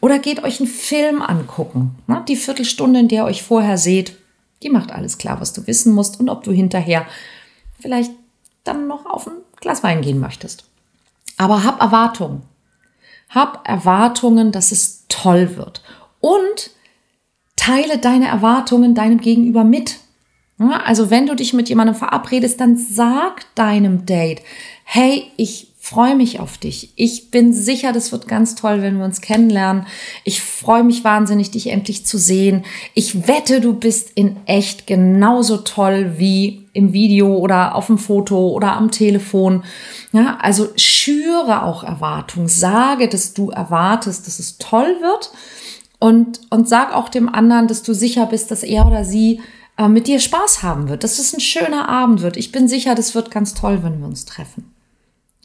Oder 0.00 0.18
geht 0.18 0.42
euch 0.42 0.58
einen 0.58 0.68
Film 0.68 1.22
angucken. 1.22 1.94
Ja, 2.08 2.20
die 2.26 2.36
Viertelstunde, 2.36 3.00
in 3.00 3.08
der 3.08 3.22
ihr 3.22 3.26
euch 3.26 3.42
vorher 3.42 3.78
seht, 3.78 4.16
die 4.62 4.68
macht 4.68 4.92
alles 4.92 5.16
klar, 5.16 5.40
was 5.40 5.52
du 5.52 5.66
wissen 5.66 5.94
musst 5.94 6.18
und 6.18 6.28
ob 6.28 6.42
du 6.42 6.50
hinterher 6.50 7.06
vielleicht 7.80 8.12
dann 8.64 8.86
noch 8.86 9.06
auf 9.06 9.26
ein 9.26 9.34
Glas 9.60 9.82
Wein 9.82 10.02
gehen 10.02 10.20
möchtest. 10.20 10.64
Aber 11.36 11.64
hab 11.64 11.80
Erwartungen. 11.80 12.42
Hab 13.28 13.66
Erwartungen, 13.68 14.52
dass 14.52 14.72
es 14.72 15.04
toll 15.08 15.56
wird. 15.56 15.82
Und 16.20 16.70
teile 17.56 17.98
deine 17.98 18.28
Erwartungen 18.28 18.94
deinem 18.94 19.20
Gegenüber 19.20 19.64
mit. 19.64 19.96
Also 20.58 21.10
wenn 21.10 21.26
du 21.26 21.34
dich 21.34 21.52
mit 21.52 21.68
jemandem 21.68 21.96
verabredest, 21.96 22.60
dann 22.60 22.76
sag 22.76 23.54
deinem 23.54 24.06
Date, 24.06 24.42
hey, 24.84 25.24
ich 25.36 25.72
freue 25.80 26.14
mich 26.14 26.40
auf 26.40 26.56
dich. 26.56 26.92
Ich 26.96 27.30
bin 27.30 27.52
sicher, 27.52 27.92
das 27.92 28.12
wird 28.12 28.28
ganz 28.28 28.54
toll, 28.54 28.80
wenn 28.80 28.98
wir 28.98 29.04
uns 29.04 29.20
kennenlernen. 29.20 29.86
Ich 30.24 30.40
freue 30.40 30.84
mich 30.84 31.04
wahnsinnig, 31.04 31.50
dich 31.50 31.66
endlich 31.66 32.06
zu 32.06 32.16
sehen. 32.16 32.64
Ich 32.94 33.26
wette, 33.28 33.60
du 33.60 33.74
bist 33.74 34.12
in 34.14 34.36
echt 34.46 34.86
genauso 34.86 35.58
toll 35.58 36.14
wie 36.16 36.63
im 36.74 36.92
Video 36.92 37.36
oder 37.36 37.74
auf 37.74 37.86
dem 37.86 37.98
Foto 37.98 38.50
oder 38.50 38.76
am 38.76 38.90
Telefon. 38.90 39.64
Ja, 40.12 40.36
also 40.40 40.68
schüre 40.76 41.62
auch 41.62 41.84
Erwartung. 41.84 42.48
Sage, 42.48 43.08
dass 43.08 43.32
du 43.32 43.50
erwartest, 43.50 44.26
dass 44.26 44.38
es 44.38 44.58
toll 44.58 44.96
wird 45.00 45.32
und, 45.98 46.40
und 46.50 46.68
sag 46.68 46.94
auch 46.94 47.08
dem 47.08 47.28
anderen, 47.28 47.68
dass 47.68 47.82
du 47.82 47.94
sicher 47.94 48.26
bist, 48.26 48.50
dass 48.50 48.62
er 48.62 48.86
oder 48.86 49.04
sie 49.04 49.40
äh, 49.78 49.88
mit 49.88 50.06
dir 50.06 50.20
Spaß 50.20 50.62
haben 50.62 50.88
wird, 50.88 51.04
dass 51.04 51.18
es 51.18 51.32
ein 51.32 51.40
schöner 51.40 51.88
Abend 51.88 52.20
wird. 52.20 52.36
Ich 52.36 52.52
bin 52.52 52.68
sicher, 52.68 52.94
das 52.94 53.14
wird 53.14 53.30
ganz 53.30 53.54
toll, 53.54 53.82
wenn 53.82 54.00
wir 54.00 54.06
uns 54.06 54.24
treffen. 54.24 54.72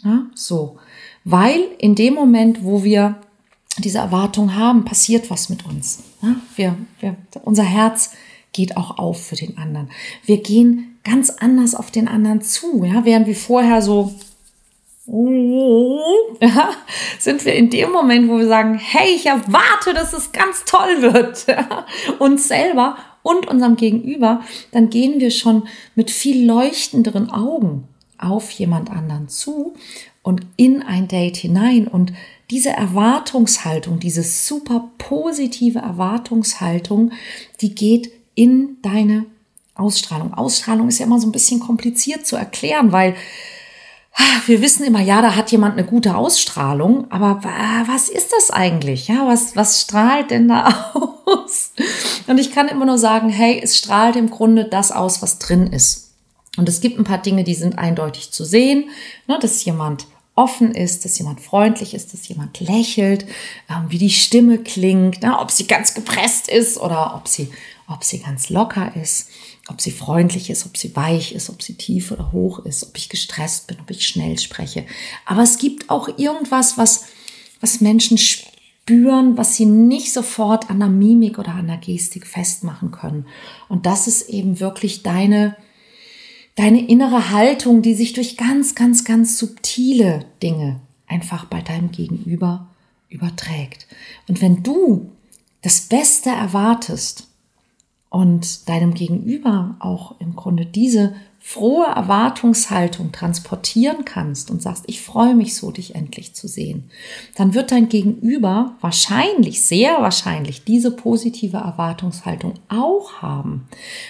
Ja, 0.03 0.25
so. 0.33 0.77
Weil 1.23 1.61
in 1.77 1.95
dem 1.95 2.15
Moment, 2.15 2.63
wo 2.63 2.83
wir 2.83 3.15
diese 3.77 3.99
Erwartung 3.99 4.55
haben, 4.55 4.83
passiert 4.83 5.29
was 5.29 5.49
mit 5.49 5.65
uns. 5.65 6.03
Ja, 6.21 6.35
wir, 6.55 6.75
wir, 6.99 7.15
unser 7.43 7.63
Herz 7.63 8.11
geht 8.51 8.77
auch 8.77 8.97
auf 8.97 9.27
für 9.27 9.35
den 9.35 9.57
anderen. 9.57 9.89
Wir 10.25 10.41
gehen 10.41 10.88
ganz 11.03 11.29
anders 11.29 11.75
auf 11.75 11.91
den 11.91 12.07
anderen 12.07 12.41
zu. 12.41 12.83
Ja, 12.83 13.05
während 13.05 13.27
wir 13.27 13.35
vorher 13.35 13.81
so 13.81 14.13
ja, 16.41 16.69
sind 17.17 17.43
wir 17.43 17.55
in 17.55 17.71
dem 17.71 17.91
Moment, 17.91 18.29
wo 18.29 18.37
wir 18.37 18.47
sagen, 18.47 18.75
hey, 18.75 19.15
ich 19.15 19.25
erwarte, 19.25 19.95
dass 19.95 20.13
es 20.13 20.31
ganz 20.31 20.65
toll 20.65 21.01
wird, 21.01 21.47
uns 22.19 22.47
selber 22.47 22.95
und 23.23 23.47
unserem 23.47 23.75
Gegenüber, 23.75 24.41
dann 24.71 24.91
gehen 24.91 25.19
wir 25.19 25.31
schon 25.31 25.67
mit 25.95 26.11
viel 26.11 26.45
leuchtenderen 26.45 27.31
Augen 27.31 27.87
auf 28.19 28.51
jemand 28.51 28.91
anderen 28.91 29.29
zu 29.29 29.73
und 30.21 30.41
in 30.57 30.83
ein 30.83 31.07
Date 31.07 31.37
hinein. 31.37 31.87
Und 31.87 32.13
diese 32.51 32.69
Erwartungshaltung, 32.69 33.99
diese 33.99 34.21
super 34.21 34.91
positive 34.99 35.79
Erwartungshaltung, 35.79 37.13
die 37.61 37.73
geht 37.73 38.11
in 38.35 38.77
deine 38.81 39.25
Ausstrahlung. 39.79 40.33
Ausstrahlung 40.33 40.87
ist 40.87 40.99
ja 40.99 41.05
immer 41.05 41.19
so 41.19 41.27
ein 41.27 41.31
bisschen 41.31 41.59
kompliziert 41.59 42.27
zu 42.27 42.35
erklären, 42.35 42.91
weil 42.91 43.15
wir 44.47 44.61
wissen 44.61 44.83
immer, 44.83 45.01
ja, 45.01 45.21
da 45.21 45.35
hat 45.35 45.51
jemand 45.51 45.77
eine 45.77 45.85
gute 45.85 46.15
Ausstrahlung, 46.15 47.09
aber 47.09 47.41
was 47.87 48.09
ist 48.09 48.33
das 48.33 48.51
eigentlich? 48.51 49.07
Ja, 49.07 49.27
was, 49.27 49.55
was 49.55 49.81
strahlt 49.81 50.31
denn 50.31 50.47
da 50.47 50.91
aus? 51.25 51.71
Und 52.27 52.37
ich 52.37 52.51
kann 52.51 52.67
immer 52.67 52.85
nur 52.85 52.97
sagen, 52.97 53.29
hey, 53.29 53.59
es 53.63 53.77
strahlt 53.77 54.15
im 54.15 54.29
Grunde 54.29 54.65
das 54.65 54.91
aus, 54.91 55.21
was 55.21 55.39
drin 55.39 55.67
ist. 55.67 56.11
Und 56.57 56.67
es 56.67 56.81
gibt 56.81 56.99
ein 56.99 57.05
paar 57.05 57.19
Dinge, 57.19 57.43
die 57.43 57.55
sind 57.55 57.77
eindeutig 57.77 58.31
zu 58.31 58.43
sehen, 58.43 58.89
ne, 59.27 59.37
dass 59.39 59.63
jemand 59.63 60.07
offen 60.35 60.73
ist, 60.73 61.05
dass 61.05 61.17
jemand 61.17 61.41
freundlich 61.41 61.93
ist, 61.93 62.13
dass 62.13 62.27
jemand 62.27 62.59
lächelt, 62.59 63.25
ähm, 63.69 63.85
wie 63.89 63.97
die 63.97 64.09
Stimme 64.09 64.57
klingt, 64.57 65.21
ne, 65.21 65.37
ob 65.37 65.51
sie 65.51 65.67
ganz 65.67 65.93
gepresst 65.93 66.49
ist 66.49 66.77
oder 66.77 67.15
ob 67.15 67.27
sie, 67.27 67.51
ob 67.87 68.03
sie 68.03 68.19
ganz 68.19 68.49
locker 68.49 68.91
ist 68.95 69.29
ob 69.69 69.81
sie 69.81 69.91
freundlich 69.91 70.49
ist, 70.49 70.65
ob 70.65 70.77
sie 70.77 70.95
weich 70.95 71.33
ist, 71.33 71.49
ob 71.49 71.61
sie 71.61 71.75
tief 71.75 72.11
oder 72.11 72.31
hoch 72.31 72.59
ist, 72.59 72.83
ob 72.83 72.97
ich 72.97 73.09
gestresst 73.09 73.67
bin, 73.67 73.77
ob 73.79 73.89
ich 73.91 74.07
schnell 74.07 74.37
spreche. 74.39 74.85
Aber 75.25 75.43
es 75.43 75.57
gibt 75.57 75.89
auch 75.89 76.17
irgendwas, 76.17 76.77
was, 76.77 77.05
was 77.61 77.81
Menschen 77.81 78.17
spüren, 78.17 79.37
was 79.37 79.55
sie 79.55 79.65
nicht 79.65 80.11
sofort 80.11 80.69
an 80.69 80.79
der 80.79 80.89
Mimik 80.89 81.37
oder 81.37 81.53
an 81.53 81.67
der 81.67 81.77
Gestik 81.77 82.25
festmachen 82.25 82.91
können. 82.91 83.25
Und 83.67 83.85
das 83.85 84.07
ist 84.07 84.29
eben 84.29 84.59
wirklich 84.59 85.03
deine, 85.03 85.55
deine 86.55 86.87
innere 86.87 87.31
Haltung, 87.31 87.81
die 87.81 87.93
sich 87.93 88.13
durch 88.13 88.37
ganz, 88.37 88.75
ganz, 88.75 89.05
ganz 89.05 89.37
subtile 89.37 90.25
Dinge 90.41 90.81
einfach 91.07 91.45
bei 91.45 91.61
deinem 91.61 91.91
Gegenüber 91.91 92.67
überträgt. 93.09 93.87
Und 94.27 94.41
wenn 94.41 94.63
du 94.63 95.11
das 95.61 95.81
Beste 95.81 96.29
erwartest, 96.29 97.28
und 98.09 98.67
deinem 98.67 98.93
Gegenüber 98.93 99.75
auch 99.79 100.19
im 100.19 100.35
Grunde 100.35 100.65
diese 100.65 101.13
frohe 101.41 101.85
Erwartungshaltung 101.85 103.11
transportieren 103.11 104.03
kannst 104.03 104.51
und 104.51 104.61
sagst, 104.61 104.83
ich 104.87 105.01
freue 105.01 105.35
mich 105.35 105.55
so, 105.55 105.71
dich 105.71 105.95
endlich 105.95 106.33
zu 106.33 106.47
sehen, 106.47 106.89
dann 107.35 107.53
wird 107.53 107.71
dein 107.71 107.87
Gegenüber 107.87 108.75
wahrscheinlich, 108.81 109.61
sehr 109.61 110.01
wahrscheinlich 110.01 110.63
diese 110.65 110.91
positive 110.91 111.57
Erwartungshaltung 111.57 112.55
auch 112.67 113.21
haben. 113.21 113.67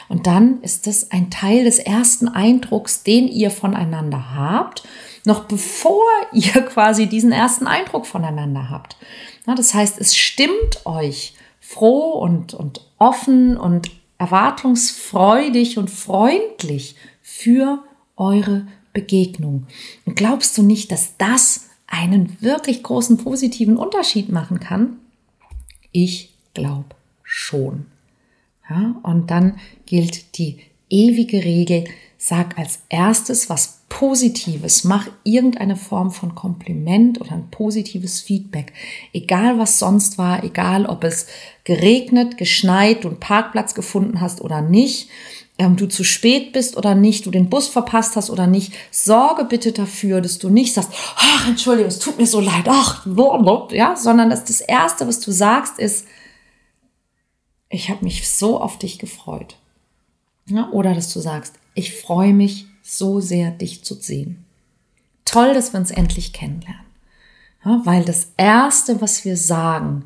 Und 0.07 0.27
dann 0.27 0.61
ist 0.63 0.87
das 0.87 1.11
ein 1.11 1.29
Teil 1.29 1.65
des 1.65 1.77
ersten 1.77 2.27
Eindrucks, 2.27 3.03
den 3.03 3.27
ihr 3.27 3.51
voneinander 3.51 4.33
habt, 4.33 4.83
noch 5.23 5.43
bevor 5.43 6.07
ihr 6.33 6.61
quasi 6.67 7.07
diesen 7.07 7.31
ersten 7.31 7.67
Eindruck 7.67 8.07
voneinander 8.07 8.69
habt. 8.69 8.97
das 9.45 9.73
heißt, 9.73 9.99
es 9.99 10.17
stimmt 10.17 10.85
euch 10.85 11.33
froh 11.69 12.13
und, 12.13 12.55
und 12.55 12.81
offen 12.97 13.55
und 13.55 13.91
erwartungsfreudig 14.17 15.77
und 15.77 15.91
freundlich 15.91 16.95
für 17.21 17.83
eure 18.15 18.65
Begegnung. 18.91 19.67
Und 20.03 20.15
glaubst 20.15 20.57
du 20.57 20.63
nicht, 20.63 20.91
dass 20.91 21.15
das 21.17 21.69
einen 21.85 22.41
wirklich 22.41 22.81
großen 22.81 23.17
positiven 23.17 23.77
Unterschied 23.77 24.29
machen 24.29 24.59
kann? 24.59 24.97
Ich 25.91 26.33
glaube 26.55 26.95
schon. 27.21 27.85
Ja, 28.67 28.95
und 29.03 29.29
dann 29.29 29.59
gilt 29.85 30.39
die 30.39 30.57
ewige 30.89 31.43
Regel, 31.43 31.83
sag 32.21 32.57
als 32.57 32.79
erstes 32.89 33.49
was 33.49 33.79
Positives, 33.87 34.83
mach 34.83 35.07
irgendeine 35.23 35.75
Form 35.75 36.11
von 36.11 36.35
Kompliment 36.35 37.19
oder 37.19 37.31
ein 37.31 37.49
positives 37.49 38.21
Feedback. 38.21 38.73
Egal 39.13 39.57
was 39.57 39.79
sonst 39.79 40.19
war, 40.19 40.43
egal 40.43 40.85
ob 40.85 41.03
es 41.03 41.25
geregnet, 41.63 42.37
geschneit, 42.37 43.03
du 43.03 43.07
einen 43.07 43.19
Parkplatz 43.19 43.73
gefunden 43.73 44.21
hast 44.21 44.41
oder 44.41 44.61
nicht, 44.61 45.09
ähm, 45.57 45.75
du 45.75 45.87
zu 45.87 46.03
spät 46.03 46.51
bist 46.51 46.77
oder 46.77 46.93
nicht, 46.93 47.25
du 47.25 47.31
den 47.31 47.49
Bus 47.49 47.67
verpasst 47.67 48.15
hast 48.15 48.29
oder 48.29 48.47
nicht, 48.47 48.73
sorge 48.91 49.45
bitte 49.45 49.71
dafür, 49.71 50.21
dass 50.21 50.39
du 50.39 50.49
nicht 50.49 50.73
sagst, 50.73 50.91
ach, 51.15 51.47
Entschuldigung, 51.47 51.89
es 51.89 51.99
tut 51.99 52.17
mir 52.17 52.27
so 52.27 52.41
leid, 52.41 52.65
ach, 52.67 53.07
ja, 53.71 53.95
sondern 53.95 54.29
dass 54.29 54.43
das 54.43 54.61
Erste, 54.61 55.07
was 55.07 55.19
du 55.19 55.31
sagst, 55.31 55.79
ist, 55.79 56.05
ich 57.69 57.89
habe 57.89 58.03
mich 58.03 58.29
so 58.29 58.59
auf 58.59 58.77
dich 58.77 58.99
gefreut. 58.99 59.55
Ja, 60.47 60.69
oder 60.71 60.93
dass 60.93 61.13
du 61.13 61.19
sagst, 61.19 61.58
ich 61.79 61.93
freue 61.93 62.33
mich 62.33 62.67
so 62.83 63.21
sehr, 63.21 63.51
dich 63.51 63.85
zu 63.85 63.95
sehen. 63.95 64.43
Toll, 65.23 65.53
dass 65.53 65.71
wir 65.73 65.79
uns 65.79 65.91
endlich 65.91 66.33
kennenlernen. 66.33 66.85
Ja, 67.63 67.81
weil 67.85 68.03
das 68.03 68.33
Erste, 68.35 68.99
was 68.99 69.23
wir 69.23 69.37
sagen, 69.37 70.03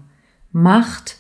macht 0.51 1.17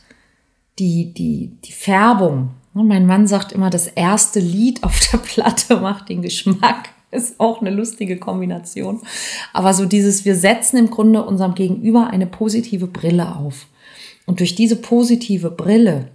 die, 0.77 1.11
die, 1.13 1.51
die 1.63 1.71
Färbung. 1.71 2.51
Ja, 2.75 2.83
mein 2.83 3.07
Mann 3.07 3.27
sagt 3.27 3.51
immer, 3.51 3.71
das 3.71 3.87
erste 3.87 4.39
Lied 4.39 4.83
auf 4.83 4.99
der 5.11 5.17
Platte 5.17 5.77
macht 5.81 6.09
den 6.09 6.21
Geschmack. 6.21 6.89
Ist 7.09 7.39
auch 7.39 7.61
eine 7.61 7.69
lustige 7.69 8.17
Kombination. 8.17 9.01
Aber 9.53 9.73
so 9.73 9.85
dieses, 9.85 10.23
wir 10.25 10.35
setzen 10.35 10.77
im 10.77 10.89
Grunde 10.89 11.23
unserem 11.23 11.55
Gegenüber 11.55 12.07
eine 12.07 12.27
positive 12.27 12.87
Brille 12.87 13.35
auf. 13.35 13.67
Und 14.25 14.39
durch 14.39 14.55
diese 14.55 14.75
positive 14.75 15.49
Brille 15.49 16.09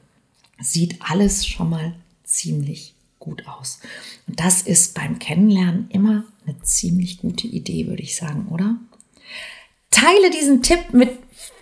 sieht 0.60 0.96
alles 1.00 1.46
schon 1.46 1.70
mal 1.70 1.94
ziemlich 2.24 2.94
gut 3.28 3.44
aus. 3.46 3.80
Und 4.26 4.40
das 4.40 4.62
ist 4.62 4.94
beim 4.94 5.18
Kennenlernen 5.18 5.88
immer 5.90 6.24
eine 6.46 6.60
ziemlich 6.62 7.18
gute 7.18 7.46
Idee, 7.46 7.86
würde 7.86 8.02
ich 8.02 8.16
sagen, 8.16 8.48
oder? 8.50 8.76
Teile 9.90 10.30
diesen 10.30 10.62
Tipp 10.62 10.92
mit 10.92 11.10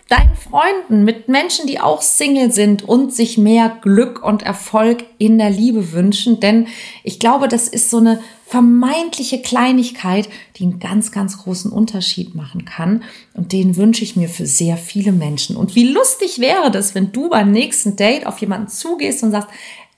deinen 0.09 0.37
Freunden, 0.37 1.05
mit 1.05 1.29
Menschen, 1.29 1.67
die 1.67 1.81
auch 1.81 2.01
Single 2.01 2.53
sind 2.53 2.85
und 2.85 3.13
sich 3.13 3.39
mehr 3.39 3.77
Glück 3.83 4.23
und 4.23 4.43
Erfolg 4.43 5.05
in 5.19 5.39
der 5.39 5.51
Liebe 5.51 5.93
wünschen. 5.93 6.39
Denn 6.39 6.69
ich 7.03 7.19
glaube, 7.19 7.49
das 7.49 7.67
ist 7.67 7.91
so 7.91 7.99
eine 7.99 8.21
vermeintliche 8.47 9.43
Kleinigkeit, 9.43 10.29
die 10.57 10.63
einen 10.63 10.79
ganz, 10.79 11.11
ganz 11.11 11.39
großen 11.39 11.73
Unterschied 11.73 12.37
machen 12.37 12.65
kann. 12.65 13.03
Und 13.35 13.51
den 13.51 13.77
wünsche 13.77 14.05
ich 14.05 14.15
mir 14.15 14.29
für 14.29 14.47
sehr 14.47 14.77
viele 14.77 15.11
Menschen. 15.11 15.57
Und 15.57 15.75
wie 15.75 15.89
lustig 15.89 16.39
wäre 16.39 16.71
das, 16.71 16.95
wenn 16.95 17.11
du 17.11 17.29
beim 17.29 17.51
nächsten 17.51 17.97
Date 17.97 18.27
auf 18.27 18.39
jemanden 18.39 18.69
zugehst 18.69 19.25
und 19.25 19.33
sagst, 19.33 19.49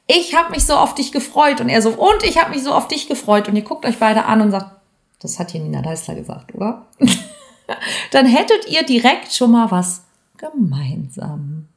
ich 0.09 0.35
habe 0.35 0.51
mich 0.51 0.65
so 0.67 0.75
auf 0.75 0.95
dich 0.95 1.13
gefreut. 1.13 1.61
Und 1.61 1.69
er 1.69 1.81
so, 1.83 1.91
und 1.91 2.25
ich 2.25 2.39
habe 2.39 2.51
mich 2.51 2.65
so 2.65 2.73
auf 2.73 2.89
dich 2.89 3.07
gefreut. 3.07 3.47
Und 3.47 3.55
ihr 3.55 3.63
guckt 3.63 3.85
euch 3.85 3.99
beide 3.99 4.25
an 4.25 4.41
und 4.41 4.51
sagt, 4.51 4.73
das 5.21 5.39
hat 5.39 5.53
hier 5.53 5.61
Nina 5.61 5.83
Deißler 5.83 6.15
gesagt, 6.15 6.55
oder? 6.55 6.87
Dann 8.11 8.27
hättet 8.27 8.69
ihr 8.69 8.83
direkt 8.85 9.33
schon 9.33 9.53
mal 9.53 9.71
was 9.71 10.03
gemeinsam. 10.39 11.69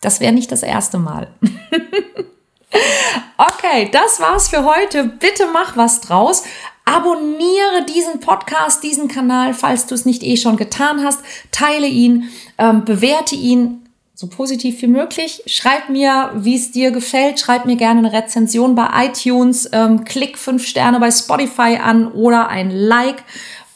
Das 0.00 0.20
wäre 0.20 0.32
nicht 0.32 0.50
das 0.50 0.62
erste 0.62 0.98
Mal. 0.98 1.28
okay, 3.38 3.88
das 3.92 4.20
war's 4.20 4.48
für 4.48 4.64
heute. 4.64 5.04
Bitte 5.04 5.46
mach 5.52 5.76
was 5.76 6.00
draus. 6.00 6.42
Abonniere 6.84 7.84
diesen 7.86 8.18
Podcast, 8.18 8.82
diesen 8.82 9.08
Kanal, 9.08 9.54
falls 9.54 9.86
du 9.86 9.94
es 9.94 10.04
nicht 10.06 10.22
eh 10.24 10.36
schon 10.36 10.56
getan 10.56 11.04
hast. 11.04 11.20
Teile 11.52 11.86
ihn, 11.86 12.30
ähm, 12.56 12.84
bewerte 12.84 13.36
ihn 13.36 13.87
so 14.20 14.26
positiv 14.26 14.82
wie 14.82 14.88
möglich. 14.88 15.44
Schreib 15.46 15.90
mir, 15.90 16.32
wie 16.34 16.56
es 16.56 16.72
dir 16.72 16.90
gefällt. 16.90 17.38
Schreib 17.38 17.66
mir 17.66 17.76
gerne 17.76 18.00
eine 18.00 18.12
Rezension 18.12 18.74
bei 18.74 18.88
iTunes. 19.06 19.70
Ähm, 19.72 20.04
klick 20.04 20.38
fünf 20.38 20.66
Sterne 20.66 20.98
bei 20.98 21.12
Spotify 21.12 21.78
an 21.80 22.10
oder 22.10 22.48
ein 22.48 22.72
Like 22.72 23.22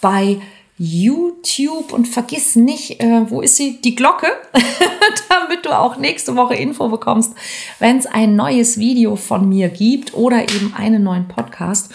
bei 0.01 0.41
YouTube 0.77 1.93
und 1.93 2.09
vergiss 2.09 2.57
nicht, 2.57 3.01
äh, 3.01 3.31
wo 3.31 3.41
ist 3.41 3.55
sie? 3.55 3.81
Die 3.83 3.95
Glocke, 3.95 4.27
damit 5.29 5.65
du 5.65 5.79
auch 5.79 5.97
nächste 5.97 6.35
Woche 6.35 6.57
Info 6.57 6.89
bekommst, 6.89 7.35
wenn 7.79 7.99
es 7.99 8.07
ein 8.07 8.35
neues 8.35 8.79
Video 8.79 9.15
von 9.15 9.49
mir 9.49 9.69
gibt 9.69 10.13
oder 10.15 10.43
eben 10.43 10.75
einen 10.77 11.05
neuen 11.05 11.29
Podcast. 11.29 11.93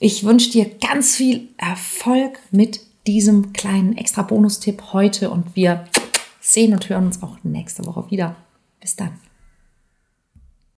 Ich 0.00 0.24
wünsche 0.24 0.50
dir 0.50 0.68
ganz 0.84 1.14
viel 1.14 1.46
Erfolg 1.58 2.40
mit 2.50 2.80
diesem 3.06 3.52
kleinen 3.52 3.96
extra 3.96 4.22
Bonustipp 4.22 4.82
heute 4.92 5.30
und 5.30 5.54
wir 5.54 5.84
sehen 6.44 6.72
und 6.72 6.88
hören 6.88 7.06
uns 7.06 7.22
auch 7.22 7.38
nächste 7.42 7.84
Woche 7.86 8.10
wieder. 8.10 8.36
Bis 8.80 8.96
dann. 8.96 9.18